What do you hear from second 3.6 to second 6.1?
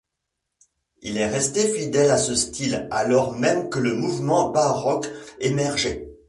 que le mouvement baroque émergeait.